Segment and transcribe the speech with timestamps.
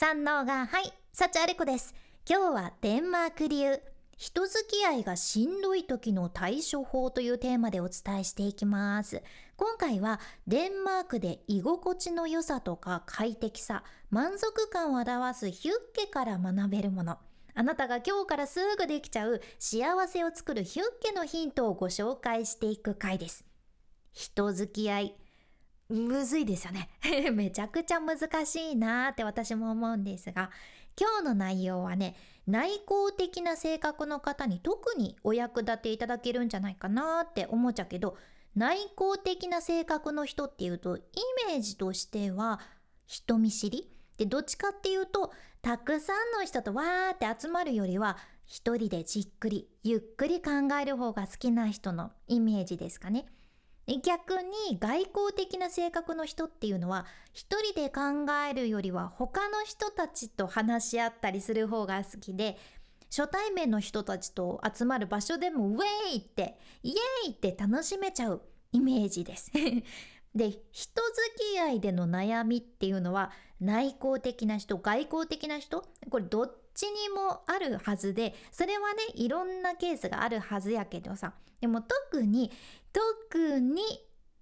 [0.00, 1.94] 三能がはい幸あれ子です。
[2.26, 3.82] 今日はデンマーク流。
[4.16, 9.22] 人付き合いがしんどい時の対処法というテーマでお伝えしていきます。
[9.58, 17.18] 今回はデンマークで居心地の良さとか快適さ満足感を表すヒュッケから学べるもの。
[17.54, 23.44] あなたが今日からすぐできちゃう幸せを作るヒュッケのヒントをご紹介していく回です。
[24.14, 25.14] 人付き合い。
[25.90, 26.88] むずいですよね
[27.32, 30.50] めちゃくちゃ難しいなーって私も思うんですが
[30.98, 38.16] 今日の内容はね内向的な性格の方に特にお役立ていただけるんじゃないかなって思っちゃうけど
[38.54, 41.02] 内向的な性格の人っていうとイ
[41.46, 42.60] メージとしては
[43.06, 43.90] 人見知り？
[44.16, 50.50] でどっちかっていうとたくさんの人とわーって集まるよりは一人でじっくりゆっくり考
[50.80, 53.26] える方が好きな人のイメージですかね。
[53.98, 62.56] 逆に外交的な性格の人っていうのは一人で考えるよりは他の人たちと話し合ったりする方が好きで
[63.10, 65.78] 初対面の人たちと集まる場所でもウェ
[66.14, 68.42] イってイエーイって楽しめちゃう
[68.72, 69.50] イメージです。
[70.32, 81.34] で人付き合いでの悩みっていうのは内向的な人外向的な人これどっちにもあるはずでそれはねいろんなケースがあるはずやけどさ。
[81.60, 82.50] でも特に
[82.92, 83.82] 特に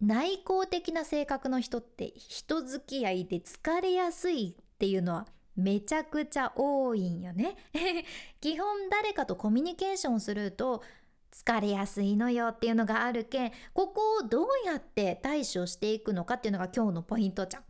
[0.00, 7.56] 内向的な性格の人って人付き合いで疲れやすいっていうのはめちゃくちゃ多いんよね
[8.40, 10.82] 基本誰かとコミュニケーションすると
[11.32, 17.67] 疲れやすいのよっていうのがあるけんここをどうやって対処していくのかっていうのが今日のポイントじゃん。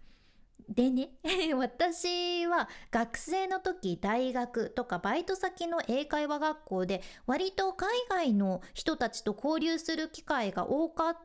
[0.69, 1.11] でね
[1.57, 11.17] 私は学生の時大学とかバイト先の英会話学校で割と海外の人たちと交流する機会が多かっ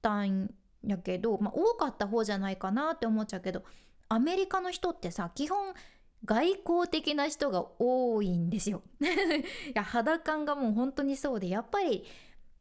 [0.00, 3.64] たんやけど、まあ、多かった方じゃないかなって思っちゃうけど
[4.08, 5.74] アメリカの人ってさ基本
[6.24, 8.82] 外交的な人が多いんですよ。
[9.02, 9.06] い
[9.74, 12.04] や肌感がもう本当にそうでやっぱり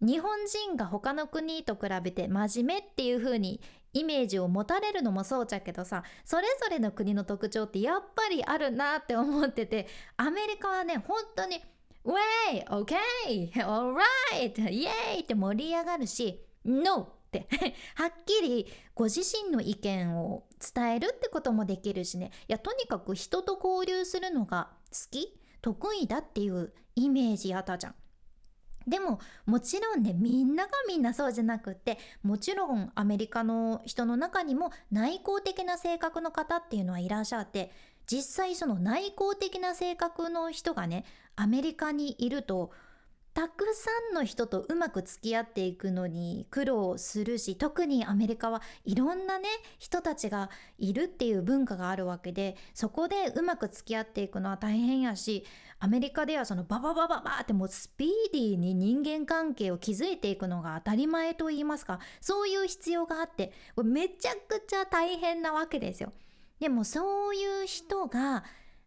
[0.02, 3.62] 日本人が他の国と比べて真面目っていう風に
[3.94, 9.88] イメージを持たれるのもそうじゃけどさそれぞれの国の特徴ってやっぱりあるなって思ってて
[10.18, 11.62] アメリカはね本当に
[12.03, 17.48] 「ウェイオッケーオーライトイエーイ!」って盛り上がるし「NO!」って
[17.96, 20.44] はっきりご自身の意見を
[20.74, 27.96] 伝えるってこともできるしねいやとにかく人と交流するのが好き得意だっていうイメージやったじゃん。
[28.88, 37.72] でももちろんねみんながみんなそうじゃなくってもちろんアメリカの人の中にも内向的な性格の方っていうのはいらっしゃって
[38.06, 41.06] 実際その内向的な性格の人がね
[41.36, 42.72] アメリカにいると
[43.34, 49.50] たくさんの人とうまく付き合っていくのに苦労するし特にアメリカはいろんなね
[49.80, 55.46] 人たちがいるっていう文化があるわけでそこでうまく付き合っていくのは大変やし
[55.80, 63.52] アメリカではそのバババババってもうスピーディーに人間関係を築いていくのが当たり前と言いますかそういう必要があって
[63.84, 66.14] めちゃくちゃ大変なわけですよ。
[66.60, 68.46] でもそういう人が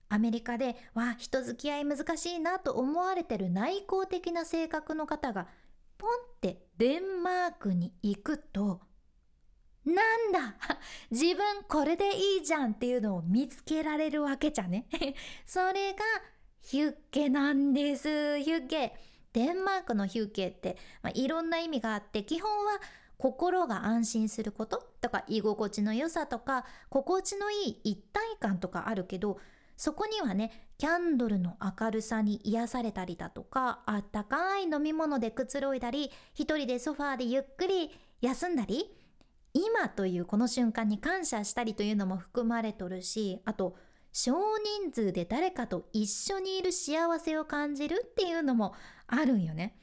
[0.09, 5.49] アメリカでわ人付き合い難しいなと思われてる内向的な性格の方が
[5.99, 8.81] ポンってデンマークに行くと
[9.87, 10.56] なんだ！
[11.11, 14.87] 自分これでいいじゃんっていうのを見つけられるわけじゃね。
[15.47, 15.99] それが
[16.61, 18.41] ヒュッケなんです。
[18.41, 18.97] ヒュッケ。
[19.33, 22.81] デンマークのヒュッケって、まあ、いろんな意味があって基本は
[23.19, 29.39] 心が安心することとか居心地の良さとか心地のいい一体感とかあるけど
[29.76, 38.91] そこにはねキャンドルの明るさに癒されたりだとかあったかい飲み物でくつろいだり一人でソファーでゆっくり休んだり
[39.53, 43.76] 今というこの瞬間に感謝したりというのも含まれとるしあと
[44.12, 44.34] 少
[44.82, 48.75] 人数で誰かと一緒にいる幸せを感じるっていうのも
[49.06, 49.76] あるんよね。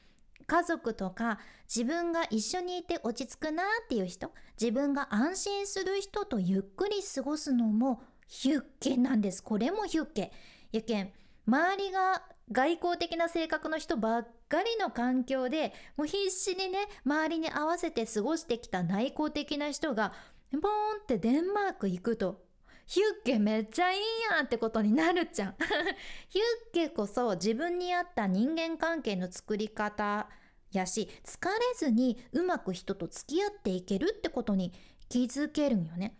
[0.46, 1.38] 家族とか
[1.72, 9.42] 自分が一緒にいて落ち着くなっていう人自分が安心する人とゆっくり過ごすのもヒュッケなんです。
[9.42, 10.32] これもヒュッケ。
[10.72, 11.12] やけん、
[11.46, 12.22] 周りが
[12.52, 20.12] 外交的な性格の人ばっかりの環境でもう必死にね周りに合わせて過ごしてきた内向的な人が
[20.52, 20.62] ボーン
[21.02, 22.44] ってデンマーク行くと
[22.86, 24.00] ヒュッケめっちゃいい
[24.30, 25.54] やんってことになるじゃん
[26.28, 30.28] ヒュッケこそ自分に合った人間関係の作り方
[30.70, 34.72] やし疲れずにうまく人と付き合っていけるってことに
[35.08, 36.18] 気づけるんよね。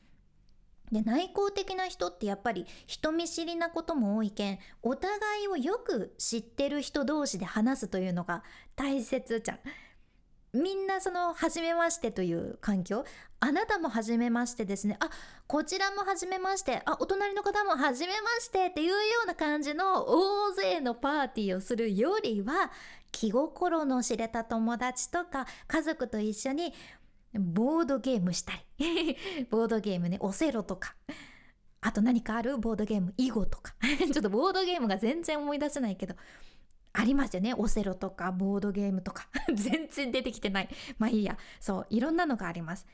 [0.93, 8.43] で内向的な人ってやっぱり人見知りなことも多いけんお互いをよく知ってる人同士で話すというのが
[8.77, 9.59] 大切じゃん。
[10.55, 13.05] みんなその初めましてという環境
[13.41, 15.11] あなたも初めましてですねあ
[15.49, 18.95] こちらも初めましてあお隣の方も初めましてっていうよ
[19.25, 22.71] うな感じの大勢のパーティーをするよりは
[23.11, 26.73] 気心の知れた友達とか家族と一緒に
[27.39, 29.17] ボードゲームしたり
[29.51, 30.95] ボードゲームねオセロとか。
[31.81, 32.57] あと何かある？
[32.57, 33.75] ボードゲーム囲碁とか。
[33.99, 36.15] ちょっとボードゲームが全然思い出せないけど。
[36.97, 39.29] ありますよねオセロとかボードゲームとか。
[39.53, 40.69] 全然出てきてない。
[40.99, 41.37] まあいいや。
[41.61, 42.87] そういろんなのがあります。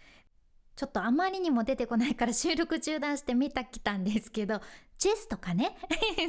[0.74, 4.60] ちょっとあまりにも出てこないから収録中断して見たきたんですけど。
[4.98, 5.76] チェスとかね。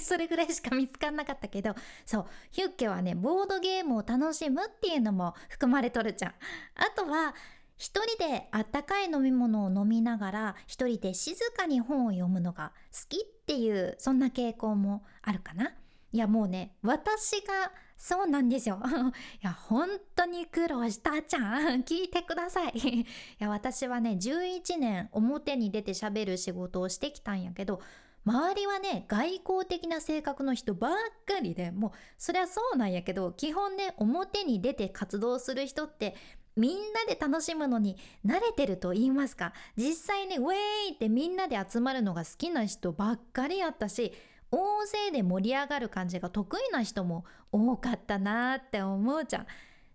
[0.02, 1.74] それぐらいしか見つかんなかったけど。
[2.06, 6.34] そうヒュッケはねボードゲームを楽しむっていうのも含まれとるじゃん。
[6.76, 7.34] あとは
[7.82, 15.74] 一人であったかい飲み物を飲みながら一人で静かに本を読むのが好きっていうそんな傾向もあるかな。
[16.12, 18.80] いやもうね私がそうなんですよ。
[19.42, 21.82] いや本当に苦労したじゃん。
[21.84, 22.74] 聞いてください。
[22.78, 23.06] い
[23.40, 27.82] や私はね11年表に出て喋る仕事をしてきたんやけど
[28.26, 30.94] 周りはね外交的な性格の人ばっ
[31.26, 36.16] かりでもうそりゃそうなんやけど基本ね表に出て活動する人って
[36.56, 44.14] みんなで楽しむのに慣れてると言いますか実際ねウェーイってみんなで集まるのが好きな人ばっかりやったし
[44.52, 49.48] 大勢で盛り上がる感じが得意な人も多かったなって思うじゃん。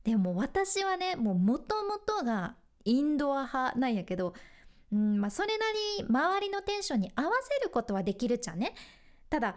[0.03, 2.55] でも私はねもう元々が
[2.85, 4.33] インドア派なんやけど、
[4.93, 5.65] うんまあ、それな
[5.99, 8.75] り周りのテンションに合わせることはできるじゃんね。
[9.29, 9.57] ただ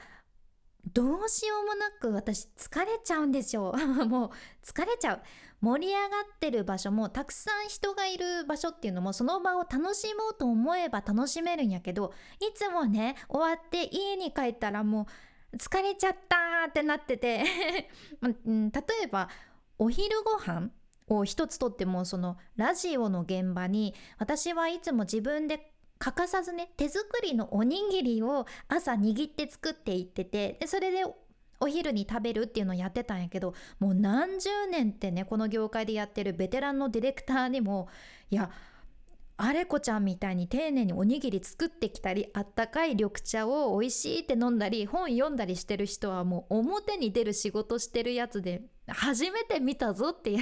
[0.93, 3.73] どうしようもなく私疲れちゃうんですよ。
[4.07, 4.31] もう
[4.63, 5.21] 疲れちゃう。
[5.61, 15.07] 盛り上がってる場所もたくさん人がいる場所っていうのもその場を楽しもうと思えば楽しめるんやけどいつもね終わって家に帰ったらも
[15.51, 17.43] う疲れちゃったってなってて
[18.23, 18.71] 例
[19.03, 19.29] えば
[19.77, 20.71] お昼ご飯
[21.07, 31.03] を一つとってもそのラジオの現場に私はいつも自分で欠かさずね手作りのおにぎりを朝握って作っていっててでそれで
[31.59, 37.89] お昼に食べるっていうのをやってたんやけどもう何十年ってねこの業界でやってるベテランのディレクターにも
[38.31, 38.49] いや
[39.41, 50.35] あれこちゃんみたいに丁寧におにぎり作ってきたりあったかい緑茶を美味しいって飲んだり本読んだりしてる人はもう表に出る仕事してるやつで初めて見たぞって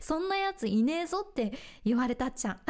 [0.00, 1.52] そんなやついねえぞって
[1.84, 2.60] 言われたっちゃん。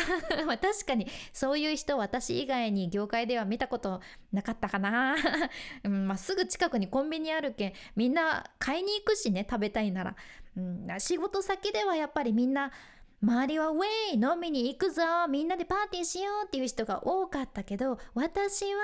[0.47, 4.01] まあ確かにそういう人私以外に業界では見たこと
[4.33, 5.15] なかったかな、
[5.85, 10.17] うんまあ、すぐ近くにコンビニあるけんみんな買いに行くしね食べたいなら、
[10.57, 12.73] うん、仕事先ではやっぱりみんな
[13.21, 13.79] 周りはウェ
[14.13, 18.81] イ飲みに行くぞみんなでパーティーしようっていう人が多かったけど私は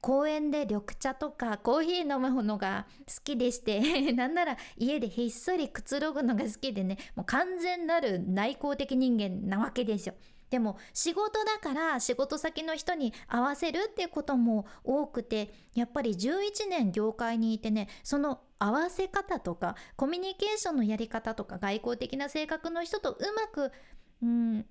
[0.00, 10.14] 公園で緑茶とかコーヒー飲むのが好きでして なんなら家でひっそりくつろぐのが好きでねもう完全なる内向的人間なわけですよ。
[10.50, 23.72] でも仕事だから仕事先の人に合わせるっていうことも多くてやっぱり11年業界にいてねその合わせ方とかコミュニケーションのやり方とか外交的な性格の人とうまく、
[24.22, 24.66] うん、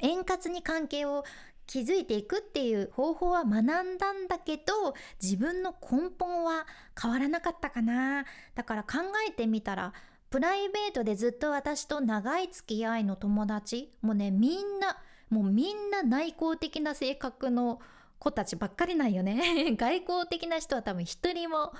[0.00, 1.24] 円滑に関係を
[1.66, 6.66] 築いていくっていう方法は学んだんだけど自分の根本は
[7.00, 8.24] 変わらなかったかな。
[8.54, 8.98] だから考
[9.28, 9.92] えてみたら
[10.30, 14.96] プライベートでずっと私と長い付き合いの友達もねみんな
[15.30, 17.80] もうみんな内向的な性格の
[18.18, 19.74] 子たちばっかりなんよね。
[19.76, 21.72] 外交的な人は多分一人も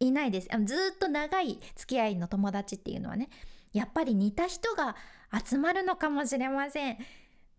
[0.00, 0.48] いないです。
[0.64, 3.28] ずっと長い付き合いの友達っていうのはね
[3.72, 4.96] やっぱり似た人が
[5.44, 6.98] 集まるのかもしれません。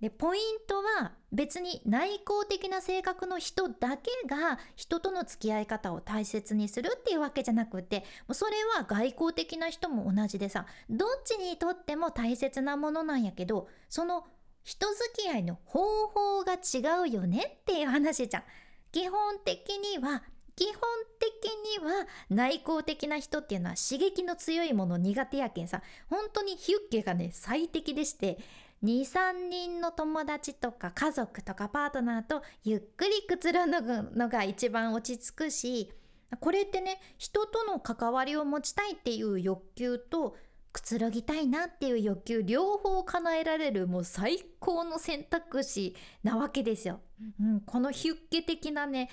[0.04, 14.26] でポイントは別に内向的な性格の人だけが人との付き合い方を大切にするっていうわけじゃなくてそれは外交的な人も同じでさどっちにとっても大切なものなんやけどその
[14.64, 18.44] 人付き合いの方法が違うよねっていう話じゃん。
[18.92, 20.24] 基本的には
[20.56, 20.76] 基本
[21.20, 21.46] 的
[21.82, 28.38] には内向的な人っていうのは刺激の強いもの苦手やけんさ本当にヒュッケがね最適でして
[28.84, 35.92] 23人の友達とか家族とかパートナーとゆっくりくつろぐのが一番落ち着くし
[36.40, 40.36] これってね人との関わりを持ちたいっていう欲求と
[40.74, 47.00] くつろぎたいなっていう欲求両方叶えられるもう最高の選択肢なわけですよ。
[47.40, 49.10] うん、このヒュッケ的なね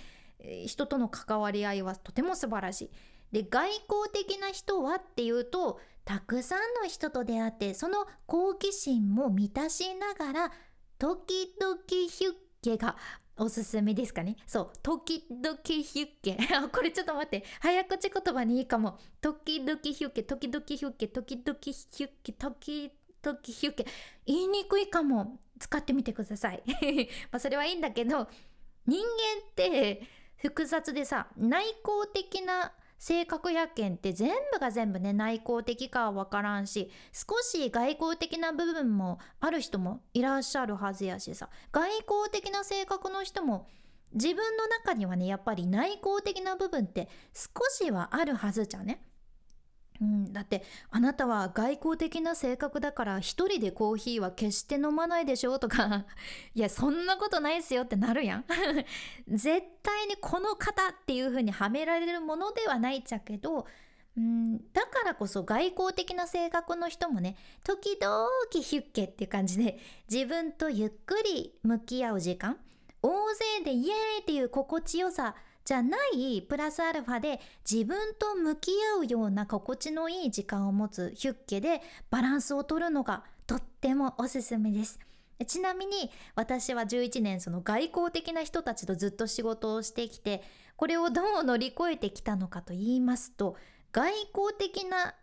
[0.67, 2.91] 人との関わり合いはとても素晴らしい。
[3.31, 3.81] で外交
[4.13, 10.53] 的な人はっていうとたくさんの人と出会ってその好奇心も満たしながら
[10.99, 12.97] 時々ヒュッケが
[13.43, 14.37] おすすめですかね？
[14.47, 16.37] そう時々ヒュッケ。
[16.73, 17.45] これちょっと待って。
[17.61, 18.99] 早口言葉にいいかも。
[19.21, 23.87] 時々ヒュッケ時々ヒュッケ時々ヒュッケ時々ヒュッケ。
[24.27, 25.41] 言いにくいかも。
[25.59, 26.63] 使ってみてください。
[27.31, 28.29] まあそれはいいんだけど
[28.87, 29.07] 人間
[29.47, 30.03] って
[30.37, 43.67] 複雑でさ内向的な性格やけんって全部が全部ね内向的かは分からんし少し外向的な部分もある人もいらっしゃるはずやしさ外向的な性格の人も
[44.13, 49.03] 自分の中にはねやっぱり内向的な部分って少しはあるはずじゃね。
[50.01, 56.07] うん、だってあなたは外交的な性格だから一人でコーヒーは決して飲まないでしょとか。
[56.55, 58.45] いやそんなことないっすよってなるやん。
[59.29, 63.67] 絶対にこの方っていう風にはめられるものではないっちゃけど
[64.17, 69.79] うんだからこそ外交的な性格の人もね時々ヒュッケっていう感じで
[70.11, 72.57] 自分とゆっくり向き合う時間
[73.03, 73.11] 大
[73.59, 77.41] 勢でイエーイっていう心地よさじゃないプラスアルファで
[77.71, 84.99] 自分と向き合うような心地のいい時間を持つヒュッケでバランスをとるのがとってもおすすめです。
[85.47, 90.43] ちなみに私は11年その外交的な人たちとずっと仕事をしてきて
[90.77, 93.57] これをどう乗り越えてきたのかと言いますと
[93.93, 95.15] 外交的な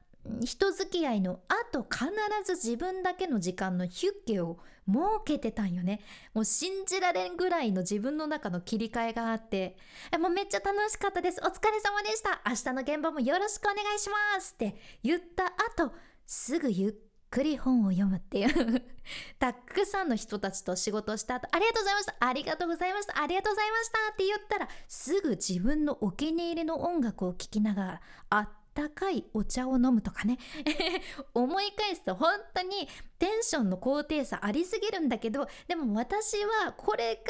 [0.41, 2.05] 人付き合いの後必
[2.43, 5.99] ず自分だけの時間のヒュッケを設けてたんよね。
[6.33, 9.77] もう信じられんぐらいの自分の中の切り替えがあって。
[10.19, 11.41] もうめっちゃ楽しかったです。
[11.43, 12.41] お疲れ様でした。
[12.45, 14.53] 明日の現場もよろしくお願いします。
[14.53, 15.45] って言った
[15.83, 15.93] 後
[16.25, 16.93] すぐゆっ
[17.29, 18.83] くり本を読むっていう。
[19.39, 22.15] たくさんの人たちと仕事した後ありがとうございました。
[22.19, 23.21] ありがとうございました。
[23.21, 24.13] ありがとうございました。
[24.13, 30.37] って言ったらすぐ自分のお気に入りの音楽を聴きながらあっったかいお茶を飲むとかね。
[31.33, 37.21] 思い返すと本当にテンションの高低差ありすぎるんだけどでも私はこれが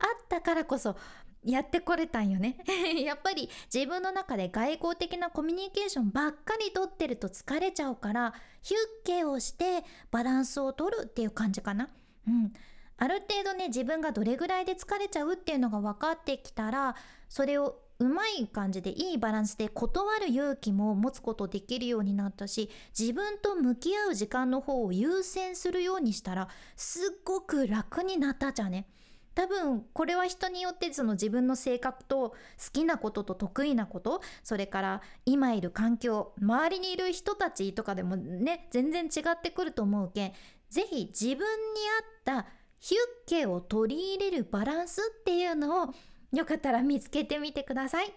[0.00, 0.96] あったからこそ
[1.44, 2.58] やってこれたんよね。
[3.04, 11.88] やっぱり自分の中で外交的なコミュニケーションばっかりとってると疲れちゃうからヒュッケをしてバランスを取るっていう感じかな。
[12.26, 12.52] うん。
[12.98, 16.96] ある程度ね自分がどれぐらいで疲れちゃうっていうのが分かってきたら
[17.28, 28.86] それをうまい感じでいいバランスで断る勇気も持つことできるようになったし自分と向き合う時間の方を優先するようにしたらすっごく楽になったじゃね。
[29.34, 32.36] 多分これは人によってその自分の性格と好
[32.72, 40.32] きなことと得意なことそれから今いる環境周りにいる人たちとかでもね全然違ってくると思うけん
[40.70, 41.44] 是非自分に
[42.26, 42.46] 合った
[42.80, 45.94] ヒュッケを取り入れるバランスっていうのを
[46.36, 48.12] よかったら見つけてみてください。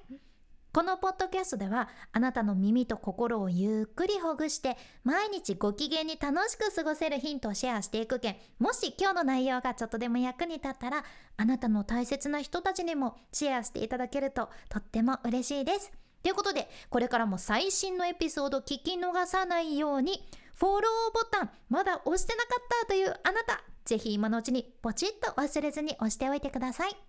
[0.71, 11.03] このポッドキャストではあなたの耳と心をゆっくりほぐして毎日ご機嫌に楽しく過ごせるヒントをシェアしていくけんもし今日の内容がちょっとでも役に立ったら
[11.37, 15.91] あなたの大切な人たちにもシェアしていただけるととっても嬉しいです。
[16.21, 20.23] ということでこれからも最新のエピソード聞き逃さないように
[20.53, 27.08] フォローボタンまだ押してなかったというあなたぜひ今のうちにポチッと忘れずに押しておいてください。